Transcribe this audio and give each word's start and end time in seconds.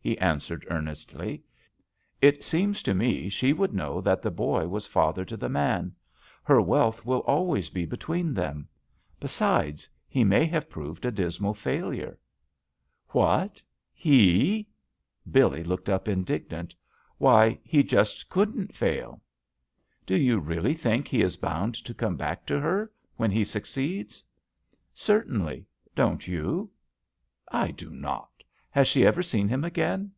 he 0.00 0.16
answered 0.20 0.66
earnestly. 0.70 1.42
"It 2.22 2.42
seems 2.42 2.82
to 2.84 2.94
me 2.94 3.28
she 3.28 3.52
would 3.52 3.74
know 3.74 4.00
that 4.00 4.22
the 4.22 4.30
boy 4.30 4.66
was 4.66 4.86
father 4.86 5.22
to 5.26 5.36
the 5.36 5.50
man. 5.50 5.92
Her 6.42 6.62
wealth 6.62 7.04
will 7.04 7.18
always 7.26 7.68
be 7.68 7.84
between 7.84 8.32
them. 8.32 8.68
Besides 9.20 9.86
he 10.08 10.24
may 10.24 10.46
have 10.46 10.70
proved 10.70 11.04
a 11.04 11.10
dismal 11.10 11.52
failure." 11.52 12.16
JUST 13.06 13.10
SWEETHEARTS 13.10 13.14
"WhatI 13.14 13.62
He?" 13.92 14.68
BiUec 15.30 15.66
looked 15.66 15.90
up 15.90 16.08
indignant 16.08 16.74
"Why, 17.18 17.58
he 17.62 17.82
just 17.82 18.30
couldn't 18.30 18.74
fail 18.74 19.20
I" 19.20 19.92
"Do 20.06 20.16
you 20.16 20.38
really 20.38 20.72
think 20.74 21.06
he 21.06 21.20
is 21.20 21.36
bound 21.36 21.74
to 21.74 21.92
come 21.92 22.16
back 22.16 22.46
to 22.46 22.58
her— 22.58 22.90
when 23.18 23.30
he 23.30 23.44
succeeds." 23.44 24.24
"Certainly 24.94 25.66
I 25.68 25.90
Don't 25.94 26.26
you?" 26.26 26.70
"I 27.50 27.70
do 27.72 27.90
not 27.90 28.30
I 28.40 28.82
Has 28.82 28.86
she 28.86 29.04
ever 29.04 29.22
seen 29.24 29.48
him 29.48 29.64
again?" 29.64 30.12